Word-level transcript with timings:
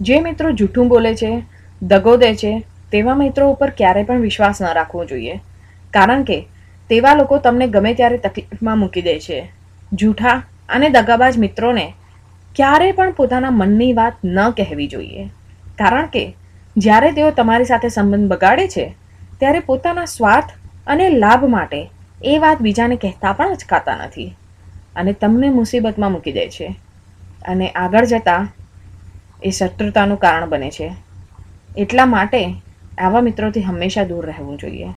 જે 0.00 0.20
મિત્રો 0.20 0.52
જૂઠું 0.52 0.88
બોલે 0.88 1.14
છે, 1.14 1.44
દગો 1.82 2.16
દે 2.16 2.34
છે, 2.34 2.64
તેવા 2.90 3.14
મિત્રો 3.14 3.50
ઉપર 3.50 3.70
ક્યારેય 3.70 4.04
પણ 4.04 4.20
વિશ્વાસ 4.20 4.62
ન 4.62 4.66
રાખવો 4.74 5.04
જોઈએ. 5.04 5.40
કારણ 5.92 6.22
કે 6.22 6.46
તેવા 6.90 7.14
લોકો 7.14 7.38
તમને 7.38 7.66
ગમે 7.68 7.94
ત્યારે 7.94 8.18
તકલીફમાં 8.18 8.78
મૂકી 8.78 9.02
દે 9.02 9.18
છે. 9.18 9.50
જૂઠા 9.92 10.42
અને 10.68 10.90
દગાબાજ 10.90 11.36
મિત્રોને 11.38 11.94
ક્યારેય 12.54 12.92
પણ 12.92 13.12
પોતાના 13.12 13.50
મનની 13.50 13.92
વાત 13.92 14.14
ન 14.24 14.38
કહેવી 14.52 14.86
જોઈએ. 14.86 15.28
કારણ 15.78 16.06
કે 16.06 16.34
જ્યારે 16.76 17.12
તેઓ 17.12 17.30
તમારી 17.30 17.64
સાથે 17.64 17.88
સંબંધ 17.88 18.28
બગાડે 18.28 18.68
છે, 18.68 18.86
ત્યારે 19.38 19.60
પોતાના 19.60 20.04
સ્વાર્થ 20.04 20.52
અને 20.86 21.10
લાભ 21.10 21.44
માટે 21.44 21.90
એ 22.24 22.38
વાત 22.38 22.62
બીજાને 22.62 22.96
કહેતા 22.96 23.32
પણ 23.32 23.52
અચકાતા 23.52 24.06
નથી 24.06 24.34
અને 24.96 25.12
તમને 25.12 25.50
મુસીબતમાં 25.50 26.12
મૂકી 26.12 26.32
દે 26.32 26.48
છે. 26.48 26.74
અને 27.48 27.68
આગળ 27.74 28.04
જતાં 28.04 28.48
એ 29.42 29.50
શત્રુતાનું 29.50 30.18
કારણ 30.18 30.48
બને 30.48 30.70
છે. 30.70 30.90
એટલા 31.76 32.06
માટે 32.06 32.54
આવા 32.98 33.20
મિત્રોથી 33.20 33.60
હંમેશા 33.60 34.04
દૂર 34.04 34.26
રહેવું 34.26 34.58
જોઈએ. 34.58 34.88